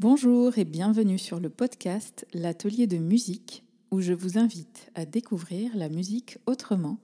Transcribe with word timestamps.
Bonjour 0.00 0.58
et 0.58 0.64
bienvenue 0.64 1.18
sur 1.18 1.38
le 1.38 1.48
podcast 1.48 2.26
L'atelier 2.34 2.88
de 2.88 2.96
musique 2.96 3.62
où 3.92 4.00
je 4.00 4.12
vous 4.12 4.38
invite 4.38 4.90
à 4.96 5.06
découvrir 5.06 5.70
la 5.76 5.88
musique 5.88 6.38
autrement 6.46 6.98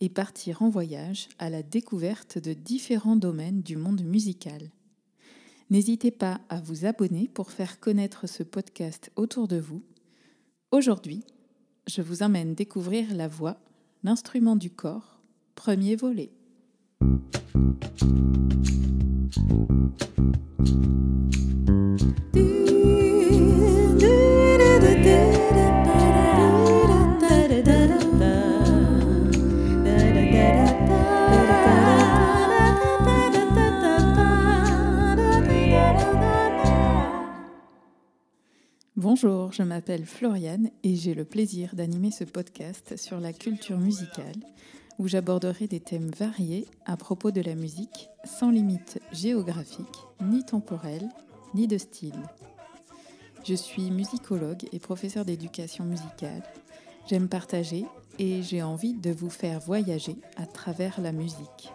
et 0.00 0.08
partir 0.08 0.60
en 0.60 0.68
voyage 0.68 1.28
à 1.38 1.50
la 1.50 1.62
découverte 1.62 2.38
de 2.38 2.52
différents 2.52 3.14
domaines 3.14 3.62
du 3.62 3.76
monde 3.76 4.02
musical. 4.02 4.72
N'hésitez 5.70 6.10
pas 6.10 6.40
à 6.48 6.60
vous 6.60 6.84
abonner 6.84 7.30
pour 7.32 7.52
faire 7.52 7.78
connaître 7.78 8.26
ce 8.26 8.42
podcast 8.42 9.12
autour 9.14 9.46
de 9.46 9.60
vous. 9.60 9.84
Aujourd'hui, 10.72 11.22
je 11.86 12.02
vous 12.02 12.24
emmène 12.24 12.56
découvrir 12.56 13.14
la 13.14 13.28
voix, 13.28 13.60
l'instrument 14.02 14.56
du 14.56 14.70
corps, 14.70 15.20
premier 15.54 15.94
volet. 15.94 16.32
Bonjour, 38.96 39.52
je 39.52 39.62
m'appelle 39.62 40.04
Floriane 40.04 40.70
et 40.84 40.94
j'ai 40.94 41.14
le 41.14 41.24
plaisir 41.24 41.74
d'animer 41.74 42.10
ce 42.10 42.24
podcast 42.24 42.96
sur 42.96 43.18
la 43.20 43.32
culture 43.32 43.78
musicale 43.78 44.34
où 44.98 45.08
j'aborderai 45.08 45.66
des 45.66 45.80
thèmes 45.80 46.10
variés 46.16 46.66
à 46.84 46.96
propos 46.96 47.30
de 47.30 47.40
la 47.40 47.54
musique 47.54 48.08
sans 48.24 48.50
limite 48.50 49.00
géographique, 49.12 50.06
ni 50.20 50.44
temporelle, 50.44 51.08
ni 51.54 51.66
de 51.66 51.78
style. 51.78 52.22
Je 53.44 53.54
suis 53.54 53.90
musicologue 53.90 54.68
et 54.72 54.78
professeur 54.78 55.24
d'éducation 55.24 55.84
musicale. 55.84 56.42
J'aime 57.08 57.28
partager 57.28 57.84
et 58.18 58.42
j'ai 58.42 58.62
envie 58.62 58.94
de 58.94 59.10
vous 59.10 59.30
faire 59.30 59.58
voyager 59.60 60.16
à 60.36 60.46
travers 60.46 61.00
la 61.00 61.12
musique. 61.12 61.72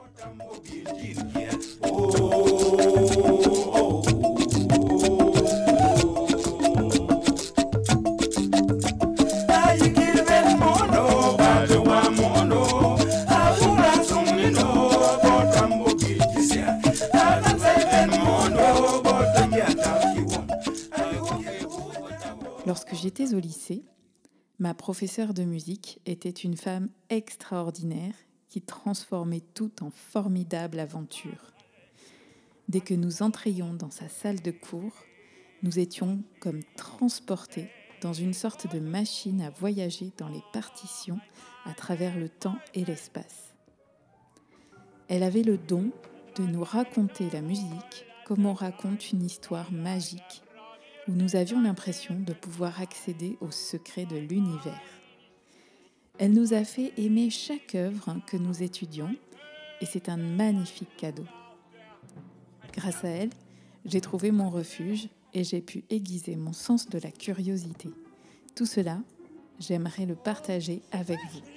Lorsque 22.67 22.95
j'étais 22.95 23.33
au 23.33 23.39
lycée, 23.39 23.85
ma 24.59 24.73
professeure 24.73 25.33
de 25.33 25.45
musique 25.45 26.01
était 26.05 26.29
une 26.29 26.57
femme 26.57 26.89
extraordinaire 27.09 28.13
qui 28.49 28.61
transformait 28.61 29.43
tout 29.53 29.71
en 29.81 29.89
formidable 29.89 30.77
aventure. 30.81 31.53
Dès 32.67 32.81
que 32.81 32.93
nous 32.93 33.21
entrions 33.23 33.73
dans 33.73 33.89
sa 33.89 34.09
salle 34.09 34.41
de 34.41 34.51
cours, 34.51 35.05
nous 35.63 35.79
étions 35.79 36.21
comme 36.41 36.59
transportés 36.75 37.69
dans 38.01 38.11
une 38.11 38.33
sorte 38.33 38.69
de 38.69 38.81
machine 38.81 39.41
à 39.41 39.49
voyager 39.49 40.11
dans 40.17 40.27
les 40.27 40.43
partitions 40.51 41.21
à 41.63 41.73
travers 41.73 42.17
le 42.17 42.27
temps 42.27 42.59
et 42.73 42.83
l'espace. 42.83 43.55
Elle 45.07 45.23
avait 45.23 45.41
le 45.41 45.57
don 45.57 45.89
de 46.35 46.43
nous 46.43 46.65
raconter 46.65 47.29
la 47.29 47.41
musique 47.41 48.05
comme 48.25 48.45
on 48.45 48.53
raconte 48.53 49.13
une 49.13 49.23
histoire 49.23 49.71
magique 49.71 50.43
où 51.07 51.13
nous 51.13 51.35
avions 51.35 51.61
l'impression 51.61 52.15
de 52.19 52.33
pouvoir 52.33 52.81
accéder 52.81 53.37
aux 53.41 53.51
secrets 53.51 54.05
de 54.05 54.17
l'univers. 54.17 54.81
Elle 56.19 56.33
nous 56.33 56.53
a 56.53 56.63
fait 56.63 56.93
aimer 56.97 57.29
chaque 57.29 57.75
œuvre 57.75 58.17
que 58.25 58.37
nous 58.37 58.63
étudions 58.63 59.15
et 59.81 59.85
c'est 59.85 60.09
un 60.09 60.17
magnifique 60.17 60.95
cadeau. 60.97 61.25
Grâce 62.73 63.03
à 63.05 63.09
elle, 63.09 63.29
j'ai 63.85 64.01
trouvé 64.01 64.31
mon 64.31 64.49
refuge 64.49 65.09
et 65.33 65.43
j'ai 65.43 65.61
pu 65.61 65.83
aiguiser 65.89 66.35
mon 66.35 66.53
sens 66.53 66.89
de 66.89 66.99
la 66.99 67.11
curiosité. 67.11 67.89
Tout 68.55 68.65
cela, 68.65 68.99
j'aimerais 69.59 70.05
le 70.05 70.15
partager 70.15 70.81
avec 70.91 71.19
vous. 71.31 71.56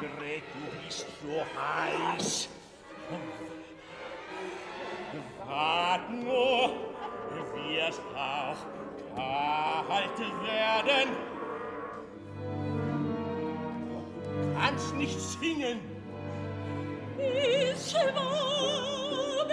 Margret, 0.00 0.42
du 0.54 0.60
bist 0.86 1.06
so 1.22 1.34
heiß. 1.58 2.48
Wart 5.44 6.10
nur, 6.10 6.70
du 7.30 7.40
wirst 7.68 8.02
auch 8.14 8.60
kalt 9.88 10.18
werden. 10.44 11.08
Du 14.40 14.46
kannst 14.60 14.94
nicht 14.94 15.20
singen. 15.20 15.80
Ich 17.18 17.94
Margret 18.14 19.50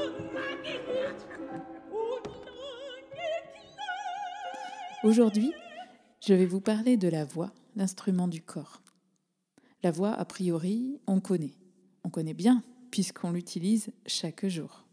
und 0.00 0.32
Margret. 0.32 1.20
Aujourd'hui, 5.02 5.52
je 6.24 6.34
vais 6.34 6.46
vous 6.46 6.60
parler 6.60 6.96
de 6.96 7.08
la 7.08 7.24
voix, 7.24 7.50
l'instrument 7.74 8.28
du 8.28 8.40
corps. 8.40 8.80
La 9.82 9.90
voix, 9.90 10.12
a 10.12 10.24
priori, 10.24 11.00
on 11.08 11.20
connaît. 11.20 11.54
On 12.04 12.10
connaît 12.10 12.34
bien, 12.34 12.62
puisqu'on 12.92 13.32
l'utilise 13.32 13.90
chaque 14.06 14.46
jour. 14.46 14.84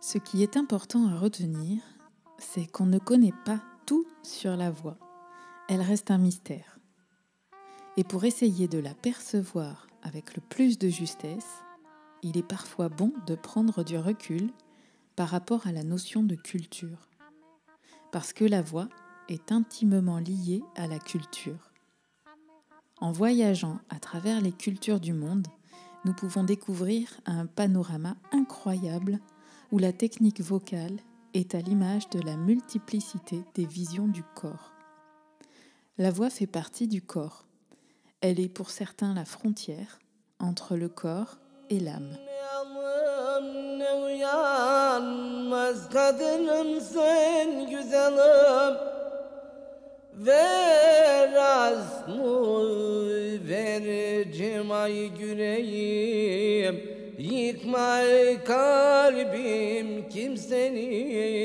Ce 0.00 0.18
qui 0.18 0.42
est 0.42 0.58
important 0.58 1.06
à 1.08 1.18
retenir, 1.18 1.80
c'est 2.38 2.66
qu'on 2.66 2.86
ne 2.86 2.98
connaît 2.98 3.34
pas 3.46 3.62
tout 3.86 4.04
sur 4.22 4.56
la 4.56 4.70
voix. 4.70 4.98
Elle 5.70 5.80
reste 5.80 6.10
un 6.10 6.18
mystère. 6.18 6.78
Et 7.96 8.04
pour 8.04 8.24
essayer 8.24 8.68
de 8.68 8.78
la 8.78 8.94
percevoir 8.94 9.86
avec 10.02 10.36
le 10.36 10.42
plus 10.42 10.78
de 10.78 10.88
justesse, 10.88 11.62
il 12.22 12.36
est 12.36 12.46
parfois 12.46 12.90
bon 12.90 13.14
de 13.26 13.34
prendre 13.34 13.82
du 13.82 13.96
recul 13.96 14.50
par 15.16 15.28
rapport 15.28 15.66
à 15.66 15.72
la 15.72 15.84
notion 15.84 16.22
de 16.22 16.34
culture. 16.34 17.08
Parce 18.10 18.32
que 18.32 18.44
la 18.44 18.62
voix 18.62 18.88
est 19.28 19.52
intimement 19.52 20.18
liée 20.18 20.62
à 20.76 20.86
la 20.86 20.98
culture. 20.98 21.72
En 23.00 23.12
voyageant 23.12 23.78
à 23.88 23.98
travers 23.98 24.40
les 24.40 24.52
cultures 24.52 25.00
du 25.00 25.12
monde, 25.12 25.46
nous 26.04 26.12
pouvons 26.12 26.44
découvrir 26.44 27.20
un 27.26 27.46
panorama 27.46 28.16
incroyable 28.32 29.20
où 29.70 29.78
la 29.78 29.92
technique 29.92 30.40
vocale 30.40 30.98
est 31.34 31.54
à 31.54 31.60
l'image 31.60 32.08
de 32.10 32.20
la 32.20 32.36
multiplicité 32.36 33.42
des 33.54 33.64
visions 33.64 34.08
du 34.08 34.22
corps. 34.34 34.72
La 35.98 36.10
voix 36.10 36.30
fait 36.30 36.46
partie 36.46 36.88
du 36.88 37.02
corps. 37.02 37.46
Elle 38.20 38.40
est 38.40 38.48
pour 38.48 38.70
certains 38.70 39.14
la 39.14 39.24
frontière 39.24 39.98
entre 40.38 40.76
le 40.76 40.88
corps 40.88 41.38
et 41.70 41.80
l'âme. 41.80 42.16
Uyanmaz 44.92 45.90
kadınım 45.90 46.80
sen 46.80 47.70
güzelim. 47.70 48.76
Ver 50.14 51.32
az 51.32 52.08
mı 52.08 52.62
vereceğim 53.48 54.70
ay 54.70 55.08
güleyim 55.18 56.80
Yıkma 57.18 58.00
kalbim 58.46 60.08
kimsenin. 60.08 61.42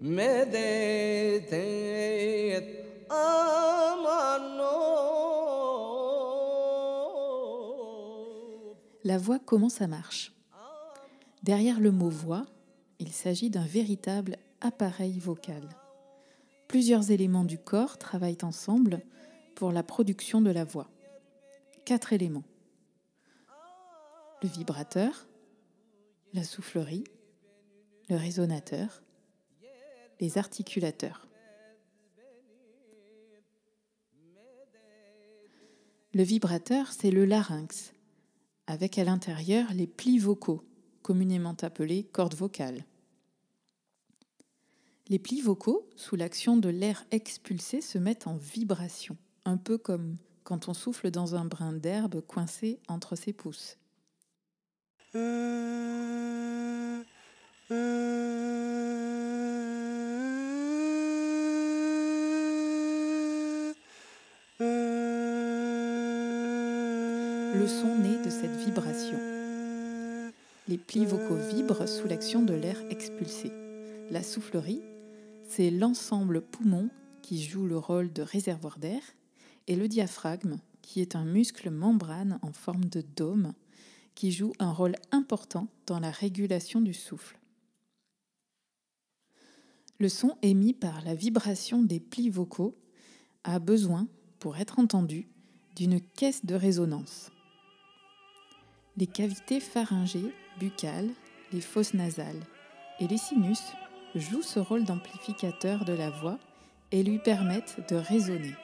Medet 0.00 1.52
et 1.52 2.64
aman 3.10 4.58
o 4.58 4.86
La 9.04 9.18
voix, 9.18 9.38
comment 9.46 9.68
ça 9.68 9.86
marche 9.86 10.35
Derrière 11.46 11.78
le 11.78 11.92
mot 11.92 12.08
voix, 12.08 12.44
il 12.98 13.12
s'agit 13.12 13.50
d'un 13.50 13.64
véritable 13.64 14.36
appareil 14.60 15.20
vocal. 15.20 15.62
Plusieurs 16.66 17.12
éléments 17.12 17.44
du 17.44 17.56
corps 17.56 17.98
travaillent 17.98 18.42
ensemble 18.42 19.00
pour 19.54 19.70
la 19.70 19.84
production 19.84 20.40
de 20.40 20.50
la 20.50 20.64
voix. 20.64 20.90
Quatre 21.84 22.12
éléments. 22.12 22.42
Le 24.42 24.48
vibrateur, 24.48 25.28
la 26.32 26.42
soufflerie, 26.42 27.04
le 28.08 28.16
résonateur, 28.16 29.04
les 30.18 30.38
articulateurs. 30.38 31.28
Le 36.12 36.24
vibrateur, 36.24 36.90
c'est 36.90 37.12
le 37.12 37.24
larynx, 37.24 37.92
avec 38.66 38.98
à 38.98 39.04
l'intérieur 39.04 39.72
les 39.72 39.86
plis 39.86 40.18
vocaux, 40.18 40.64
communément 41.06 41.56
appelés 41.62 42.02
cordes 42.02 42.34
vocales. 42.34 42.84
Les 45.06 45.20
plis 45.20 45.40
vocaux, 45.40 45.88
sous 45.94 46.16
l'action 46.16 46.56
de 46.56 46.68
l'air 46.68 47.04
expulsé, 47.12 47.80
se 47.80 47.96
mettent 47.96 48.26
en 48.26 48.34
vibration, 48.34 49.16
un 49.44 49.56
peu 49.56 49.78
comme 49.78 50.16
quand 50.42 50.68
on 50.68 50.74
souffle 50.74 51.12
dans 51.12 51.36
un 51.36 51.44
brin 51.44 51.72
d'herbe 51.72 52.22
coincé 52.22 52.80
entre 52.88 53.14
ses 53.14 53.32
pouces. 53.32 53.78
Le 55.14 55.28
son 67.68 67.94
naît 67.94 68.24
de 68.24 68.30
cette 68.30 68.56
vibration. 68.56 69.35
Les 70.68 70.78
plis 70.78 71.06
vocaux 71.06 71.36
vibrent 71.36 71.86
sous 71.86 72.08
l'action 72.08 72.42
de 72.42 72.52
l'air 72.52 72.76
expulsé. 72.90 73.52
La 74.10 74.24
soufflerie, 74.24 74.82
c'est 75.48 75.70
l'ensemble 75.70 76.42
poumon 76.42 76.90
qui 77.22 77.40
joue 77.40 77.68
le 77.68 77.78
rôle 77.78 78.12
de 78.12 78.22
réservoir 78.22 78.80
d'air 78.80 79.00
et 79.68 79.76
le 79.76 79.86
diaphragme, 79.86 80.58
qui 80.82 81.00
est 81.00 81.14
un 81.14 81.24
muscle 81.24 81.70
membrane 81.70 82.40
en 82.42 82.52
forme 82.52 82.86
de 82.86 83.00
dôme, 83.00 83.52
qui 84.16 84.32
joue 84.32 84.54
un 84.58 84.72
rôle 84.72 84.96
important 85.12 85.68
dans 85.86 86.00
la 86.00 86.10
régulation 86.10 86.80
du 86.80 86.94
souffle. 86.94 87.38
Le 90.00 90.08
son 90.08 90.36
émis 90.42 90.74
par 90.74 91.00
la 91.04 91.14
vibration 91.14 91.80
des 91.80 92.00
plis 92.00 92.28
vocaux 92.28 92.76
a 93.44 93.60
besoin, 93.60 94.08
pour 94.40 94.56
être 94.56 94.80
entendu, 94.80 95.28
d'une 95.76 96.00
caisse 96.00 96.44
de 96.44 96.56
résonance. 96.56 97.30
Les 98.96 99.06
cavités 99.06 99.60
pharyngées, 99.60 100.32
buccales, 100.58 101.10
les 101.52 101.60
fosses 101.60 101.94
nasales 101.94 102.42
et 103.00 103.06
les 103.06 103.18
sinus 103.18 103.62
jouent 104.14 104.42
ce 104.42 104.58
rôle 104.58 104.84
d'amplificateur 104.84 105.84
de 105.84 105.92
la 105.92 106.10
voix 106.10 106.38
et 106.92 107.02
lui 107.02 107.18
permettent 107.18 107.80
de 107.90 107.96
résonner. 107.96 108.54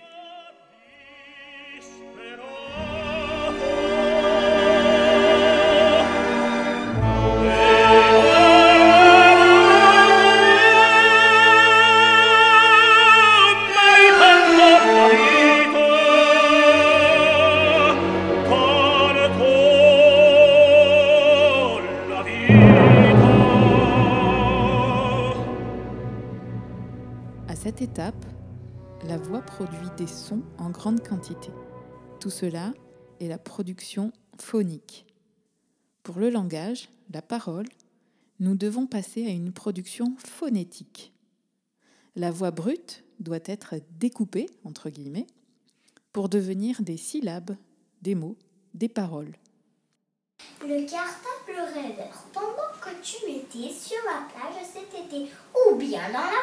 Produit 29.57 29.91
des 29.99 30.07
sons 30.07 30.43
en 30.57 30.71
grande 30.71 31.07
quantité. 31.07 31.51
Tout 32.21 32.31
cela 32.31 32.73
est 33.21 33.29
la 33.29 33.37
production 33.37 34.11
phonique. 34.39 35.05
Pour 36.03 36.19
le 36.19 36.31
langage, 36.31 36.89
la 37.13 37.21
parole, 37.21 37.67
nous 38.41 38.55
devons 38.55 38.87
passer 38.87 39.27
à 39.27 39.29
une 39.29 39.53
production 39.53 40.17
phonétique. 40.17 41.13
La 42.17 42.31
voix 42.31 42.51
brute 42.51 43.05
doit 43.21 43.45
être 43.45 43.75
découpée, 43.99 44.49
entre 44.65 44.89
guillemets, 44.89 45.27
pour 46.15 46.31
devenir 46.31 46.81
des 46.81 46.97
syllabes, 46.97 47.55
des 48.01 48.15
mots, 48.15 48.39
des 48.73 48.89
paroles. 48.89 49.35
Le 50.63 50.87
pendant 52.33 52.73
que 52.81 53.03
tu 53.03 53.31
étais 53.31 53.73
sur 53.73 53.99
la 54.07 54.27
plage 54.33 54.65
cet 54.65 54.99
été 54.99 55.31
ou 55.55 55.77
bien 55.77 56.09
dans 56.09 56.19
la 56.19 56.43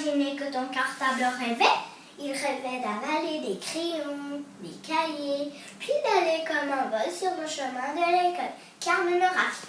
imaginé 0.00 0.36
que 0.36 0.52
ton 0.52 0.68
cartable 0.68 1.22
rêvait 1.38 1.64
Il 2.18 2.32
rêvait 2.32 2.82
d'avaler 2.82 3.40
des 3.40 3.58
crayons, 3.58 4.42
des 4.62 4.76
cahiers, 4.82 5.52
puis 5.78 5.92
d'aller 6.04 6.44
comme 6.46 6.70
un 6.70 6.90
vol 6.90 7.12
sur 7.12 7.30
le 7.40 7.46
chemin 7.46 7.94
de 7.94 8.30
l'école, 8.30 8.52
car 8.78 9.04
ne 9.04 9.14
le 9.14 9.24
rate. 9.24 9.66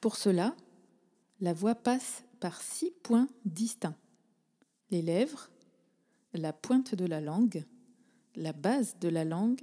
Pour 0.00 0.16
cela, 0.16 0.54
la 1.40 1.52
voix 1.52 1.74
passe 1.74 2.22
par 2.38 2.62
six 2.62 2.92
points 3.02 3.28
distincts. 3.44 3.96
Les 4.90 5.02
lèvres, 5.02 5.50
la 6.32 6.52
pointe 6.52 6.94
de 6.94 7.06
la 7.06 7.20
langue, 7.20 7.64
la 8.36 8.52
base 8.52 8.96
de 9.00 9.08
la 9.08 9.24
langue, 9.24 9.62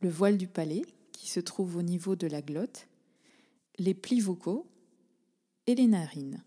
le 0.00 0.10
voile 0.10 0.36
du 0.36 0.48
palais, 0.48 0.84
qui 1.12 1.28
se 1.28 1.40
trouve 1.40 1.76
au 1.76 1.82
niveau 1.82 2.16
de 2.16 2.26
la 2.26 2.42
glotte, 2.42 2.88
les 3.78 3.94
plis 3.94 4.20
vocaux 4.20 4.66
et 5.66 5.74
les 5.74 5.86
narines. 5.86 6.42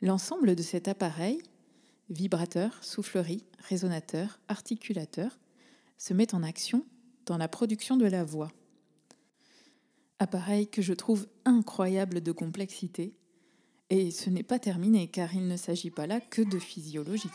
L'ensemble 0.00 0.54
de 0.54 0.62
cet 0.62 0.86
appareil, 0.86 1.42
vibrateur, 2.08 2.78
soufflerie, 2.82 3.44
résonateur, 3.68 4.38
articulateur, 4.48 5.38
se 5.96 6.14
met 6.14 6.34
en 6.34 6.42
action 6.42 6.84
dans 7.26 7.36
la 7.36 7.48
production 7.48 7.96
de 7.96 8.06
la 8.06 8.24
voix. 8.24 8.52
Appareil 10.20 10.68
que 10.68 10.82
je 10.82 10.94
trouve 10.94 11.26
incroyable 11.44 12.20
de 12.20 12.32
complexité, 12.32 13.14
et 13.90 14.10
ce 14.10 14.30
n'est 14.30 14.42
pas 14.42 14.58
terminé 14.58 15.08
car 15.08 15.34
il 15.34 15.48
ne 15.48 15.56
s'agit 15.56 15.90
pas 15.90 16.06
là 16.06 16.20
que 16.20 16.42
de 16.42 16.58
physiologie. 16.58 17.30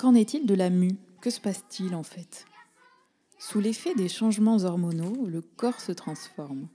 Qu'en 0.00 0.14
est-il 0.14 0.46
de 0.46 0.54
la 0.54 0.70
mue? 0.70 0.96
Que 1.20 1.28
se 1.28 1.42
passe-t-il 1.42 1.94
en 1.94 2.02
fait? 2.02 2.46
Sous 3.38 3.60
l'effet 3.60 3.94
des 3.94 4.08
changements 4.08 4.56
hormonaux, 4.56 5.26
le 5.26 5.42
corps 5.42 5.78
se 5.78 5.92
transforme. 5.92 6.68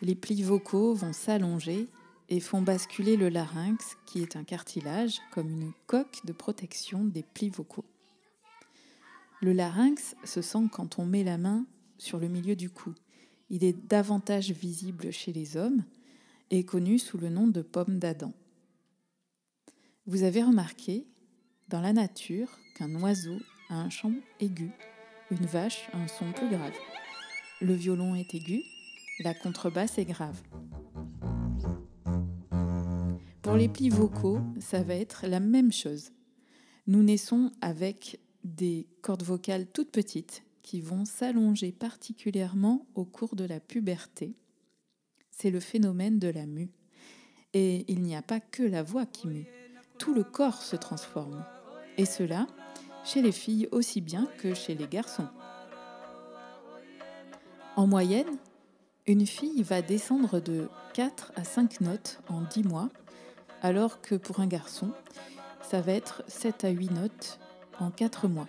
Les 0.00 0.14
plis 0.14 0.44
vocaux 0.44 0.94
vont 0.94 1.12
s'allonger 1.12 1.88
et 2.28 2.38
font 2.38 2.62
basculer 2.62 3.16
le 3.16 3.30
larynx, 3.30 3.96
qui 4.06 4.22
est 4.22 4.36
un 4.36 4.44
cartilage, 4.44 5.20
comme 5.32 5.50
une 5.50 5.72
coque 5.88 6.24
de 6.24 6.32
protection 6.32 7.02
des 7.02 7.24
plis 7.24 7.48
vocaux. 7.48 7.84
Le 9.40 9.52
larynx 9.52 10.14
se 10.22 10.40
sent 10.40 10.68
quand 10.70 11.00
on 11.00 11.04
met 11.04 11.24
la 11.24 11.38
main 11.38 11.66
sur 11.98 12.20
le 12.20 12.28
milieu 12.28 12.54
du 12.54 12.70
cou. 12.70 12.94
Il 13.50 13.64
est 13.64 13.88
davantage 13.88 14.52
visible 14.52 15.10
chez 15.10 15.32
les 15.32 15.56
hommes 15.56 15.82
et 16.52 16.64
connu 16.64 17.00
sous 17.00 17.18
le 17.18 17.28
nom 17.28 17.48
de 17.48 17.62
pomme 17.62 17.98
d'Adam. 17.98 18.32
Vous 20.06 20.22
avez 20.22 20.44
remarqué 20.44 21.08
dans 21.68 21.80
la 21.80 21.92
nature 21.92 22.48
qu'un 22.74 22.94
oiseau 23.00 23.38
a 23.68 23.76
un 23.76 23.90
chant 23.90 24.12
aigu, 24.40 24.70
une 25.30 25.46
vache 25.46 25.88
a 25.92 25.98
un 25.98 26.08
son 26.08 26.32
plus 26.32 26.48
grave. 26.48 26.74
Le 27.60 27.74
violon 27.74 28.14
est 28.14 28.34
aigu, 28.34 28.62
la 29.20 29.34
contrebasse 29.34 29.98
est 29.98 30.04
grave. 30.04 30.40
Pour 33.42 33.54
les 33.54 33.68
plis 33.68 33.90
vocaux, 33.90 34.40
ça 34.60 34.82
va 34.82 34.94
être 34.94 35.26
la 35.26 35.40
même 35.40 35.72
chose. 35.72 36.12
Nous 36.86 37.02
naissons 37.02 37.52
avec 37.60 38.18
des 38.44 38.86
cordes 39.02 39.22
vocales 39.22 39.66
toutes 39.66 39.90
petites 39.90 40.42
qui 40.62 40.80
vont 40.80 41.04
s'allonger 41.04 41.72
particulièrement 41.72 42.86
au 42.94 43.04
cours 43.04 43.36
de 43.36 43.44
la 43.44 43.60
puberté. 43.60 44.34
C'est 45.30 45.50
le 45.50 45.60
phénomène 45.60 46.18
de 46.18 46.28
la 46.28 46.46
mue. 46.46 46.70
Et 47.54 47.84
il 47.92 48.02
n'y 48.02 48.16
a 48.16 48.22
pas 48.22 48.40
que 48.40 48.62
la 48.62 48.82
voix 48.82 49.06
qui 49.06 49.28
mue. 49.28 49.46
Le 50.08 50.24
corps 50.24 50.62
se 50.62 50.76
transforme. 50.76 51.44
Et 51.96 52.04
cela 52.04 52.46
chez 53.04 53.22
les 53.22 53.32
filles 53.32 53.68
aussi 53.70 54.00
bien 54.00 54.26
que 54.38 54.52
chez 54.52 54.74
les 54.74 54.86
garçons. 54.86 55.28
En 57.76 57.86
moyenne, 57.86 58.36
une 59.06 59.26
fille 59.26 59.62
va 59.62 59.80
descendre 59.80 60.40
de 60.40 60.68
4 60.94 61.32
à 61.36 61.44
5 61.44 61.80
notes 61.80 62.20
en 62.28 62.42
10 62.42 62.64
mois, 62.64 62.88
alors 63.62 64.00
que 64.00 64.14
pour 64.14 64.40
un 64.40 64.46
garçon, 64.46 64.90
ça 65.62 65.80
va 65.80 65.92
être 65.92 66.22
7 66.26 66.64
à 66.64 66.70
8 66.70 66.90
notes 66.92 67.38
en 67.80 67.90
4 67.90 68.28
mois. 68.28 68.48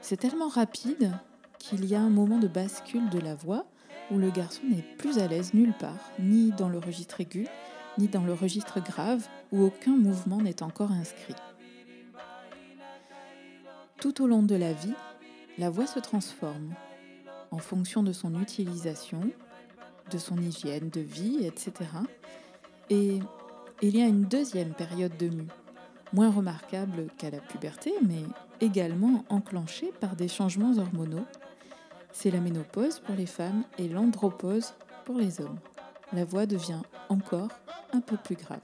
C'est 0.00 0.18
tellement 0.18 0.48
rapide 0.48 1.12
qu'il 1.58 1.84
y 1.84 1.94
a 1.94 2.00
un 2.00 2.10
moment 2.10 2.38
de 2.38 2.48
bascule 2.48 3.08
de 3.10 3.20
la 3.20 3.34
voix 3.34 3.64
où 4.10 4.18
le 4.18 4.30
garçon 4.30 4.62
n'est 4.68 4.84
plus 4.98 5.18
à 5.18 5.26
l'aise 5.28 5.54
nulle 5.54 5.74
part, 5.74 6.10
ni 6.18 6.50
dans 6.52 6.68
le 6.68 6.78
registre 6.78 7.20
aigu, 7.20 7.46
ni 7.98 8.08
dans 8.08 8.24
le 8.24 8.32
registre 8.32 8.80
grave, 8.80 9.26
où 9.52 9.62
aucun 9.62 9.96
mouvement 9.96 10.40
n'est 10.40 10.62
encore 10.62 10.92
inscrit. 10.92 11.34
Tout 14.00 14.22
au 14.22 14.26
long 14.26 14.42
de 14.42 14.54
la 14.54 14.72
vie, 14.72 14.94
la 15.58 15.70
voix 15.70 15.86
se 15.86 16.00
transforme 16.00 16.74
en 17.50 17.58
fonction 17.58 18.02
de 18.02 18.12
son 18.12 18.40
utilisation, 18.40 19.20
de 20.10 20.18
son 20.18 20.38
hygiène 20.38 20.88
de 20.88 21.00
vie, 21.00 21.44
etc. 21.44 21.72
Et 22.90 23.20
il 23.82 23.96
y 23.96 24.02
a 24.02 24.06
une 24.06 24.24
deuxième 24.24 24.72
période 24.72 25.16
de 25.18 25.28
mue, 25.28 25.48
moins 26.12 26.30
remarquable 26.30 27.08
qu'à 27.18 27.30
la 27.30 27.38
puberté, 27.38 27.92
mais 28.02 28.22
également 28.60 29.24
enclenchée 29.28 29.92
par 30.00 30.16
des 30.16 30.28
changements 30.28 30.76
hormonaux. 30.78 31.26
C'est 32.12 32.30
la 32.30 32.40
ménopause 32.40 33.00
pour 33.00 33.14
les 33.14 33.26
femmes 33.26 33.64
et 33.78 33.88
l'andropause 33.88 34.74
pour 35.04 35.18
les 35.18 35.40
hommes. 35.40 35.58
la 36.12 36.24
voix 36.24 36.44
devient 36.44 36.82
encore 37.08 37.48
un 37.92 38.00
peu 38.00 38.16
plus 38.16 38.36
grave. 38.36 38.60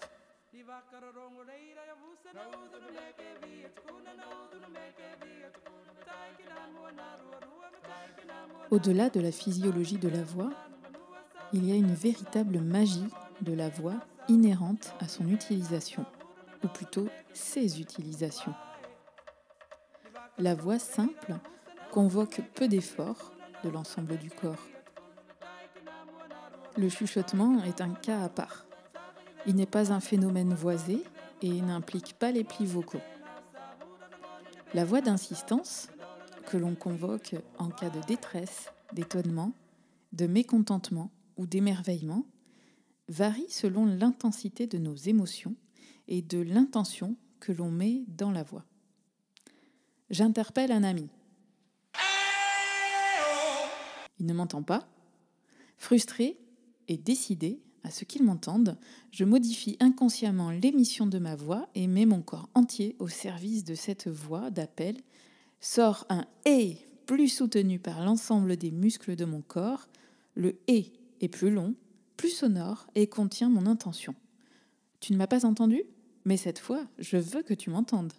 Au-delà 8.71 9.09
de 9.09 9.21
la 9.21 9.33
physiologie 9.33 9.97
de 9.97 10.09
la 10.09 10.23
voix, 10.23 10.51
il 11.53 11.65
y 11.65 11.73
a 11.73 11.75
une 11.75 11.95
véritable 11.95 12.61
magie 12.61 13.09
de 13.41 13.55
la 13.55 13.71
voix 13.71 13.95
inhérente 14.29 14.95
à 15.01 15.09
son 15.09 15.27
utilisation, 15.29 16.05
ou 16.63 16.69
plutôt 16.69 17.09
ses 17.33 17.81
utilisations. 17.81 18.55
La 20.37 20.55
voix 20.55 20.79
simple 20.79 21.35
convoque 21.91 22.43
peu 22.55 22.69
d'efforts 22.69 23.33
de 23.65 23.71
l'ensemble 23.71 24.19
du 24.19 24.31
corps. 24.31 24.67
Le 26.77 26.89
chuchotement 26.89 27.65
est 27.65 27.81
un 27.81 27.95
cas 27.95 28.23
à 28.23 28.29
part. 28.29 28.68
Il 29.47 29.57
n'est 29.57 29.67
pas 29.67 29.93
un 29.93 30.01
phénomène 30.01 30.55
voisé 30.55 31.03
et 31.43 31.61
n'implique 31.61 32.15
pas 32.15 32.33
les 32.33 32.45
plis 32.45 32.67
vocaux. 32.67 33.01
La 34.75 34.85
voix 34.85 35.01
d'insistance, 35.01 35.89
que 36.47 36.57
l'on 36.57 36.75
convoque 36.75 37.35
en 37.59 37.71
cas 37.71 37.91
de 37.91 38.01
détresse, 38.07 38.73
d'étonnement, 38.93 39.53
de 40.13 40.27
mécontentement 40.27 41.11
ou 41.37 41.47
d'émerveillement, 41.47 42.27
varie 43.09 43.49
selon 43.49 43.87
l'intensité 43.87 44.67
de 44.67 44.79
nos 44.79 44.95
émotions 44.95 45.55
et 46.09 46.23
de 46.23 46.39
l'intention 46.39 47.17
que 47.41 47.53
l'on 47.53 47.71
met 47.71 48.05
dans 48.09 48.31
la 48.31 48.43
voix. 48.43 48.65
J'interpelle 50.11 50.73
un 50.73 50.85
ami. 50.85 51.09
Il 54.19 54.27
ne 54.27 54.35
m'entend 54.35 54.63
pas. 54.63 54.89
Frustré 55.77 56.39
et 56.89 56.97
décidé 56.97 57.63
à 57.85 57.91
ce 57.91 58.05
qu'il 58.05 58.23
m'entende, 58.23 58.77
je 59.11 59.25
modifie 59.25 59.77
inconsciemment 59.81 60.51
l'émission 60.51 61.07
de 61.07 61.19
ma 61.19 61.37
voix 61.37 61.69
et 61.75 61.87
mets 61.87 62.07
mon 62.07 62.23
corps 62.23 62.49
entier 62.55 62.97
au 62.99 63.09
service 63.09 63.65
de 63.65 63.75
cette 63.75 64.09
voix 64.09 64.51
d'appel. 64.51 64.97
Sort 65.61 66.07
un 66.09 66.25
et 66.45 66.79
plus 67.07 67.29
soutenu 67.29 67.79
par 67.79 68.05
l'ensemble 68.05 68.57
des 68.57 68.71
muscles 68.71 69.17
de 69.17 69.25
mon 69.25 69.41
corps. 69.41 69.89
Le 70.35 70.59
et 70.67 70.93
est 71.21 71.29
plus 71.29 71.51
long, 71.51 71.75
plus 72.17 72.31
sonore 72.31 72.87
et 72.95 73.07
contient 73.07 73.49
mon 73.49 73.67
intention. 73.67 74.15
Tu 75.01 75.13
ne 75.13 75.19
m'as 75.19 75.27
pas 75.27 75.47
entendu? 75.47 75.83
Mais 76.25 76.37
cette 76.37 76.59
fois, 76.59 76.87
je 76.99 77.17
veux 77.17 77.43
que 77.43 77.55
tu 77.55 77.71
m'entendes. 77.71 78.13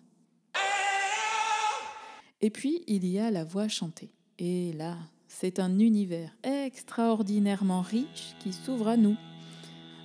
Et 2.42 2.50
puis, 2.50 2.84
il 2.88 3.06
y 3.06 3.20
a 3.20 3.32
la 3.32 3.44
voix 3.44 3.68
chantée. 3.68 4.12
Et 4.38 4.74
là, 4.74 4.98
c'est 5.28 5.60
un 5.60 5.78
univers 5.78 6.36
extraordinairement 6.44 7.82
riche 7.82 8.36
qui 8.40 8.54
s'ouvre 8.54 8.88
à 8.88 8.98
nous. 8.98 9.16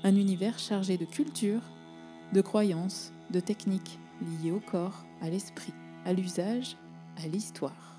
Un 0.07 0.17
univers 0.17 0.59
chargé 0.59 0.99
de 0.99 1.07
culture, 1.07 1.63
de 2.35 2.43
croyances, 2.43 3.11
de 3.31 3.41
techniques 3.41 3.99
liées 4.21 4.51
au 4.51 4.61
corps, 4.61 5.07
à 5.23 5.31
l'esprit, 5.31 5.73
à 6.05 6.13
l'usage, 6.13 6.77
à 7.25 7.27
l'histoire. 7.27 7.99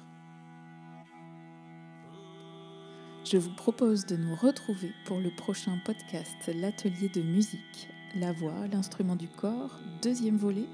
Je 3.24 3.38
vous 3.38 3.56
propose 3.56 4.06
de 4.06 4.18
nous 4.18 4.36
retrouver 4.36 4.92
pour 5.06 5.20
le 5.20 5.32
prochain 5.36 5.80
podcast 5.84 6.38
L'atelier 6.48 7.10
de 7.10 7.24
musique, 7.24 7.90
la 8.16 8.34
voix, 8.34 8.68
l'instrument 8.72 9.16
du 9.16 9.28
corps, 9.28 9.80
deuxième 10.04 10.38
volet, 10.38 10.68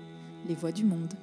les 0.50 0.56
voix 0.56 0.74
du 0.74 0.84
monde. 0.84 1.14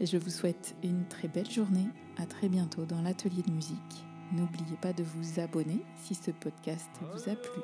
Et 0.00 0.06
je 0.06 0.18
vous 0.18 0.28
souhaite 0.28 0.76
une 0.84 1.06
très 1.08 1.28
belle 1.28 1.50
journée. 1.50 1.88
À 2.18 2.26
très 2.26 2.50
bientôt 2.50 2.84
dans 2.84 3.00
l'atelier 3.00 3.40
de 3.40 3.52
musique. 3.52 4.04
N'oubliez 4.32 4.76
pas 4.82 4.92
de 4.92 5.02
vous 5.02 5.40
abonner 5.40 5.82
si 5.96 6.14
ce 6.14 6.30
podcast 6.30 6.90
vous 7.00 7.30
a 7.30 7.36
plu. 7.36 7.62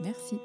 Merci. 0.00 0.36